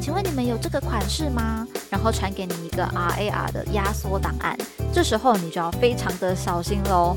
[0.00, 1.66] 请问你们有这个款式吗？
[1.90, 4.56] 然后传给你一个 RAR 的压缩档案，
[4.92, 7.16] 这时候你就要非常的小心喽。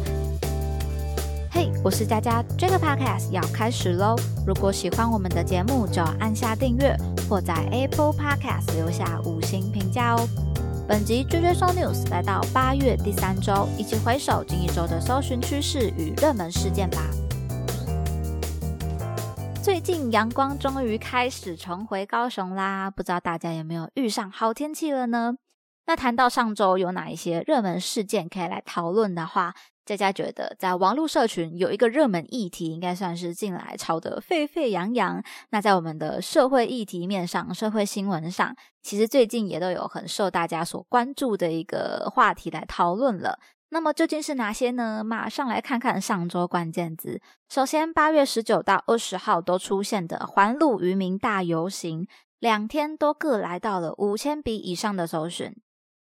[1.51, 4.15] 嘿，我是佳佳，这个 Podcast 要开始喽。
[4.45, 6.95] 如果喜欢我们的节目，就要按下订阅，
[7.29, 10.27] 或在 Apple Podcast 留下五星评价哦。
[10.87, 17.01] 本集追追搜 News 来到八月第三周，一起回首近一周的搜寻趋势与热门事件吧。
[19.61, 25.35] 最近阳光终于开始重回高雄啦，不知道大家有没有遇上好天气了呢？
[25.85, 29.53] 那谈到上周有哪一些热门事件可以来讨论的话，
[29.85, 35.21] 佳佳觉得在网络社群有一个热门议题，应该算是近来炒得沸沸扬扬。
[35.49, 43.39] 那在我们的社会议题面上、社会新闻上，其实最近也都有很受大家所关注的一个话题来讨论了。
[43.71, 45.03] 那么究竟是哪些呢？
[45.03, 47.21] 马上来看看上周关键字。
[47.47, 52.07] 首先，八月十九到二十号都出现的环路渔民大游行，
[52.39, 55.55] 两天都各来到了五千笔以上的搜寻。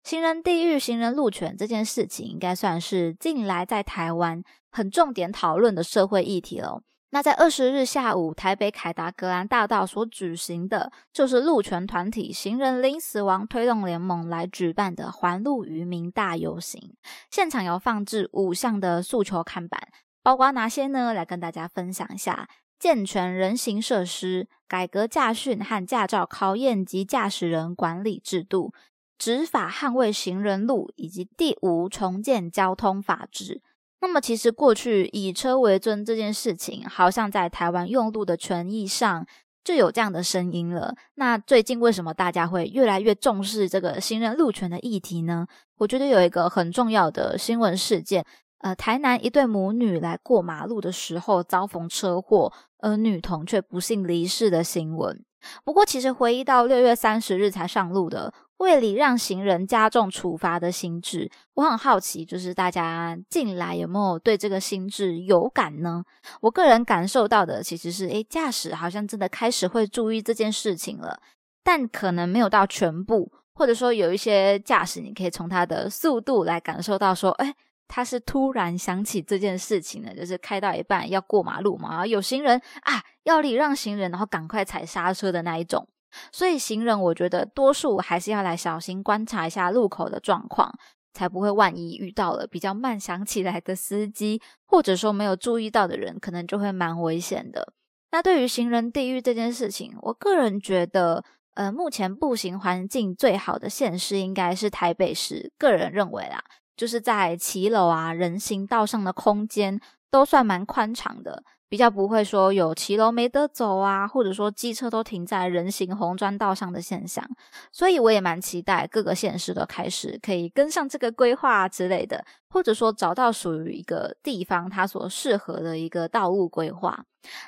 [0.05, 6.83] 行人地狱、行人路权这件事情，应该算是近来在台湾很重点讨论的社会议题了。
[7.11, 16.95] 那在二十日下午，台北凯达格兰大道所举行的，就是路权团体行人零死亡推动联盟来举办的环路渔民大游行。
[17.31, 19.89] 现场有放置五项的诉求看板，
[20.23, 21.15] 包括哪些呢？
[21.15, 28.75] 来跟大家分享一下：健全人行设施、改革驾训和驾照考验及驾驶人管理制度、
[29.17, 33.62] 执法捍卫行人路，以及第五重建交通法制。
[34.00, 39.27] 那么，其实过去以车为尊这件事情，好像在台湾用路的权益上
[39.64, 40.94] 就有这样的声音了。
[41.14, 45.47] 那最近为什么大家会越来越重视这个行人路权的议题呢？
[45.78, 48.25] 我觉得有一个很重要的新闻事件，
[48.58, 55.25] 呃，台南一对母女来过马路的时候遭逢车祸，而女童却不幸离世的新闻。
[55.64, 58.33] 不过，其实回忆到六月三十日才上路的。
[58.59, 66.03] 为礼让行人加重处罚的心智，我很好奇，就是大家近来有没有对这个心智有感呢？
[66.41, 71.21] 我个人感受到的其实是，诶，驾驶好像真的开始会注意这件事情了，
[71.62, 77.55] 但可能没有到全部，或者说有一些驾驶，你可以从他的速度来感受到，说，诶，
[77.87, 85.87] 他是突然想起这件事情的，就是开到一半要过马路嘛，然后有行人啊，要礼让行人，然后赶快踩刹车的那一种。
[86.33, 90.72] 所以行人，我觉得多数还是要来小心观察一下路口的状况，
[91.12, 97.72] 才不会万一遇到了比较慢想起来的司机，或者说没有注意到的人，可能就会蛮危险的。
[98.12, 101.22] 那对于行人地狱这件事情，我个人觉得，
[101.55, 105.53] 呃，目前步行环境最好的县市应该是台北市。
[105.59, 106.43] 个人认为啦，
[106.77, 109.81] 就是在骑楼啊、人行道上的空间
[110.11, 111.43] 都算蛮宽敞的。
[111.69, 117.28] 比较不会说有骑楼没得走啊，或者说机车都停在人行红砖道上的现象，
[117.72, 127.04] 所以我也蛮期待各个县市都开始可以跟上这个规划之类的，或者说找到属于一个地方它所适合的一个道路规划。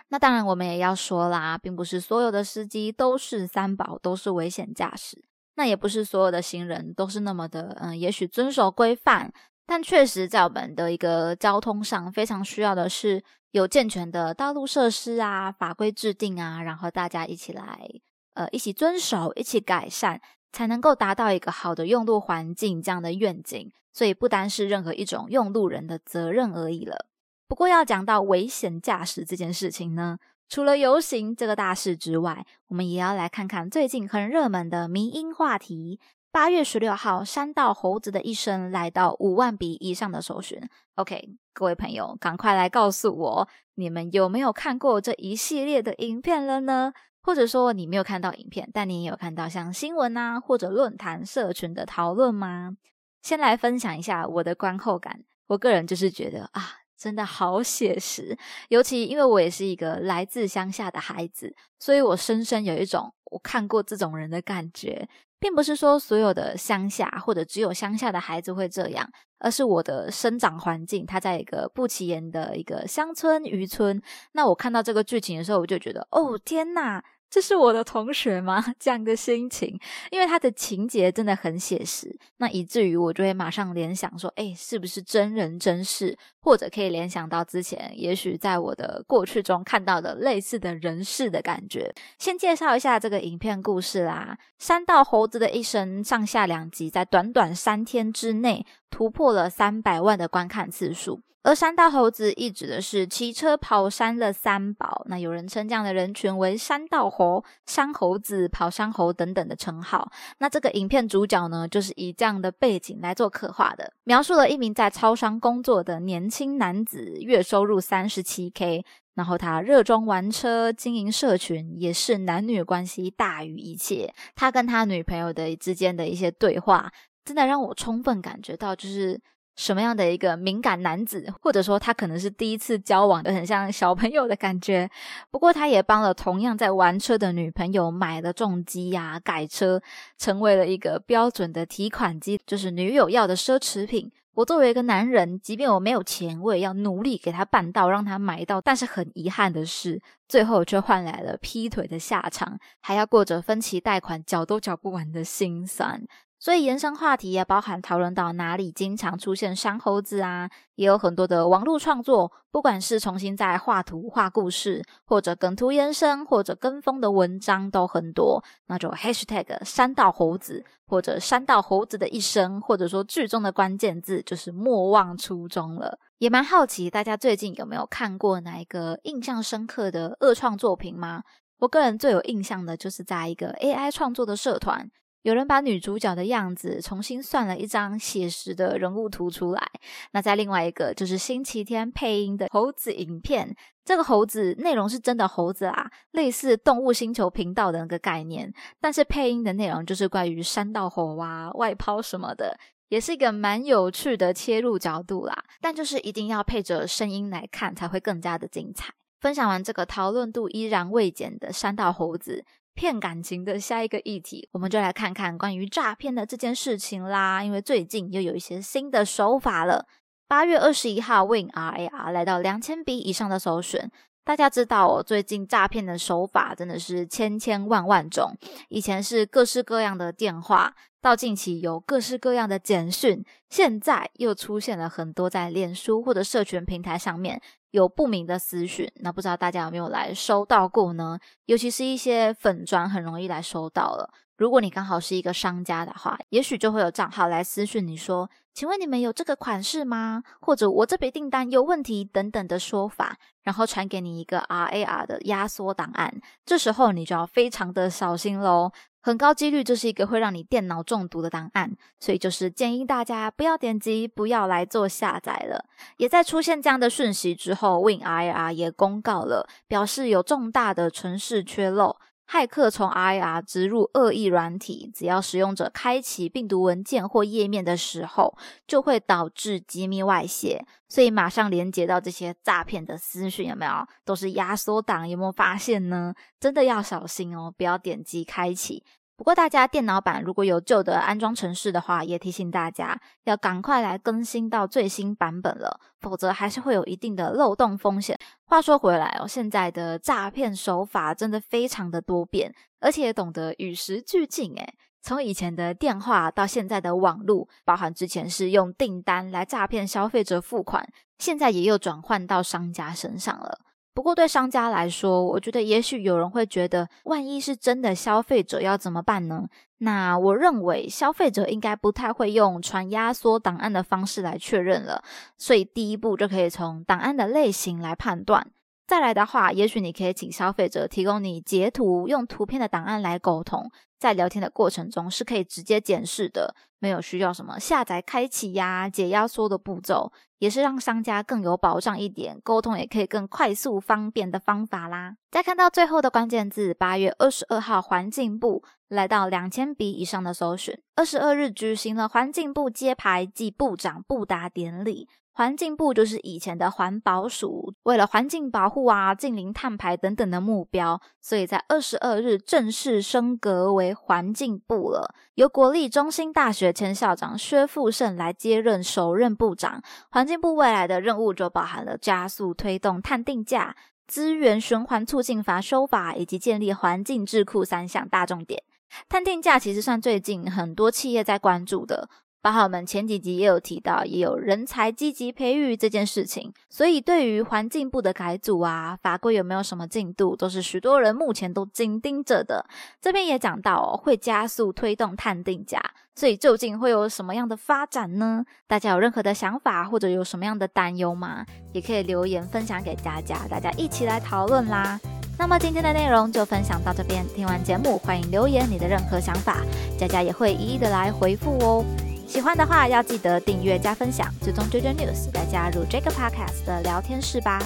[0.08, 5.22] 那当然我们也要说啦，并不是所有的司机都是三宝，都是危险驾驶，
[5.54, 9.32] 那也不是所有的行人都是那么的，嗯，也许遵守规范。
[9.70, 17.86] 但确实，在我们的一个交通上，非常需要的是有健全的道路设施啊、法规制定啊，然后大家一起来，
[18.32, 23.70] 呃，一起遵守、一起改善，才能够达到一个好的用路环境这样的愿景。
[23.92, 27.04] 所以，不单是任何一种用路人的责任而已了。
[27.46, 30.18] 不过，要讲到危险驾驶这件事情呢，
[30.48, 36.00] 除了游行这个大事之外，我们也要来看看最近很热门的迷音话题。
[36.30, 40.60] 八月十六号，山道猴子的一生来到五万笔以上的搜寻。
[40.96, 46.92] OK，各位朋友，赶快来告诉我，你们有没有看过这一系列的影片了呢？
[47.22, 52.76] 或者说你没有看到影片，但你也有看到像新闻啊或者论坛社群的讨论吗？
[53.22, 55.24] 先来分享一下我的观后感。
[55.46, 56.62] 我个人就是觉得啊，
[56.96, 58.38] 真的好写实，
[58.68, 65.08] 尤其因为我也是一个来自乡下的孩子，所以我深深有一种我看过这种人的感觉。
[65.40, 69.08] 并不是说所有的乡下或者只有乡下的孩子会这样，
[69.38, 74.00] 而是我的生长环境，它在一个不起眼的一个乡村渔村。
[74.32, 77.02] 那我看到这个剧情的时候，我就觉得，哦天呐！
[77.30, 78.64] 这是我的同学吗？
[78.80, 79.78] 这样的心情，
[80.10, 86.16] 因为他的情节真的很写实，那以至于我就会马上联想说，哎，是不是真人真事？
[86.40, 91.94] 或者可以联想到之前，也许在我的过去中看到的类似的人事的感觉。
[92.18, 94.38] 先介绍一下这个影片故事啦。
[94.58, 101.20] 山道猴子的一生上下两集，在短短三天之内突破了三百万的观看次数。
[101.48, 110.12] 而山道猴子亦指的是骑车跑山的三宝，那有人称这样的人群为山道猴、山猴子、跑山猴等等的称号。
[110.40, 118.84] 那这个影片主角呢，就是以这样的背景来做刻画的，描述了一名在超商工作的年轻男子，月收入三十七 K，
[119.14, 124.12] 然后他热衷玩车、经营社群，也是男女关系大于一切。
[124.36, 126.92] 他跟他女朋友的之间的一些对话，
[127.24, 129.18] 真的让我充分感觉到，就是。
[129.58, 134.88] 什么样的一个敏感男子，或者说他可能是第一次交往的，很像小朋友的感觉。
[135.32, 139.82] 不过他也帮了同样在玩车的女朋友买了重机呀，改车，
[140.16, 144.12] 成为了一个标准的提款机，就是女友要的奢侈品。
[144.34, 148.60] 我作为一个男人，即便我没有钱，我也要努力给他办到，让他买到。
[148.60, 156.00] 但是很遗憾的是，最后却换来了劈腿的下场，还要过着分期贷款缴都缴不完的心酸。
[156.40, 168.42] 所以延伸话题也包含讨论到哪里经常出现山猴子啊，也有很多的网络创作，不管是重新在画图、画故事，或者梗图延伸，或者跟风的文章都很多。
[168.66, 175.98] 那就 #hashtag 山道猴子，或者山道猴子的一生，或者说剧中的关键字就是莫忘初衷了。
[176.18, 181.24] 也蛮好奇大家最近有没有看过哪一个印象深刻的恶创作品吗？
[181.58, 184.88] 我个人最有印象的就是在一个 AI 创作的社团。
[185.22, 189.68] 有人把女主角的样子重新算了一张写实的人物图出来。
[190.12, 193.54] 那在另外一个就是星期天配音的猴子影片，
[193.84, 202.56] 这个猴子内容是真的猴子啦，类似动物星球频道的那个概念，但是配音的内容就是关于山道猴啊、外抛什么的，
[202.88, 205.44] 也是一个蛮有趣的切入角度啦。
[205.60, 208.92] 但就是一定要配着声音来看，才会更加的精彩。
[209.20, 212.44] 分享完这个讨论度依然未减的山道猴子。
[212.78, 217.42] 骗感情的下一个议题，我们就来看看关于诈骗的这件事情啦。
[217.42, 219.84] 因为最近又有一些新的手法了。
[220.28, 223.90] 八月二十一号，Win R A R 来到两千笔以上的首选。
[224.28, 228.30] 大家知道哦，最近诈骗的手法真的是千千万万种。
[228.68, 237.40] 以前是各式各样的电话，到近期有各式各样的简讯，现在又出现了很多在脸书或者社群平台上面。
[237.70, 241.18] 有不明的私讯，那不知道大家有没有来收到过呢？
[241.46, 244.10] 尤其是一些粉砖，很容易来收到了。
[244.38, 256.20] 如果你刚好是一个商家的话，也许就会有账号来私讯你说：“请问你们有这个款式吗？”或者“我这笔订单有问题”等等的说法，然后传给你一个 RAR 的压缩档案。
[256.46, 258.70] 这时候你就要非常的小心喽。
[259.00, 265.64] 很高几率这是一个会让你电脑中毒的档案，所以就是建议大家不要点击，不要来做下载了。
[265.96, 271.96] 也在出现这样的讯息之后，WinRAR 也公告了，表示有重大的程式缺漏。
[272.30, 278.36] 骇客从 IR 植入恶意软体，只要使用者开启病毒文件或页面的时候，
[278.66, 280.64] 就会导致机密外泄。
[280.88, 283.72] 所以马上连接到这些诈骗的私讯，有没有？
[284.04, 286.14] 都是压缩档，有没有发现呢？
[286.38, 288.84] 真的要小心哦，不要点击开启。
[289.18, 298.16] 不过，大家电脑版如果有旧的安装程式的话，也提醒大家要赶快来更新到最新版本了，否则还是会有一定的漏洞风险。
[298.44, 304.54] 话说回来哦，现在的诈骗手法真的非常的多变，而且懂得与时俱进。
[304.54, 310.88] 诶从以前的电话到现在的网络，包含之前是用订单来诈骗消费者付款，
[311.18, 313.58] 现在也又转换到商家身上了。
[313.98, 319.48] 不过，对商家来说，我觉得也许有人会觉得，万一是真的消费者要怎么办呢？
[319.78, 325.02] 那我认为，消费者应该不太会用传压缩档案的方式来确认了，
[325.36, 328.46] 所以第一步就可以从档案的类型来判断。
[328.88, 333.70] 再来的话，也许你可以请消费者提供你截图，用图片的档案来沟通。
[333.98, 345.16] 在聊天的过程中是可以直接检视的，没有需要什么下载、开启呀、解压缩的步骤，也是让商家更有保障一点，沟通也可以更快速方便的方法啦。
[345.30, 355.06] 再看到最后的关键字，八月二十二号，环境部来到两千笔以上的搜寻，二十二日举行了环境部揭牌暨部长布达典礼。
[355.38, 365.14] 环境部就是以前的环保署，为了环境保护啊、近零碳排等等的目标，所以在二十二日正式升格为环境部了。
[365.36, 369.80] 由国立中心大学前校长薛富盛来接任首任部长。
[370.10, 373.76] 环境部未来的任务就包含了加速推动碳定价、
[374.08, 378.64] 资源循环促进法修法以及建立环境智库三项大重点。
[379.08, 382.08] 碳定价其实算最近很多企业在关注的。
[382.40, 386.52] 包括我们前几集也有提到，也有人才积极培育这件事情。
[386.70, 392.64] 所以对于环境部的改组啊，法规有没有什么进度，都是许多人目前都紧盯着的。
[393.00, 395.82] 这边也讲到哦，会加速推动碳定价，
[396.14, 398.44] 所以究竟会有什么样的发展呢？
[398.66, 401.44] 大家有任何的想法或者有什么样的担忧吗？
[401.72, 404.98] 也可以留言分享给大家，大家一起来讨论啦。
[405.36, 409.62] 那么今天的内容就分享到这边，听完节目欢迎留言你的任何想法，
[409.98, 411.84] 佳佳也会一一的来回复哦。
[412.28, 417.58] 喜欢的话要记得订阅加分享，追踪 JJ News 再加入这个 Podcast 的聊天室吧。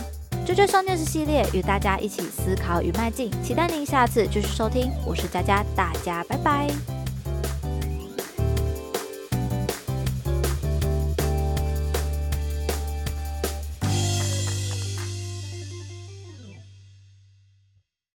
[0.47, 4.91] JJ 双 News 系列与大家一起思考与迈进，期待您下次继续收听。
[5.05, 6.92] 我是佳佳，大家拜拜。